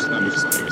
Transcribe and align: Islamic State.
Islamic 0.00 0.32
State. 0.32 0.69